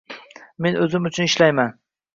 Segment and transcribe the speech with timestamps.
[0.67, 1.75] Men o‘zim uchun ishlayman.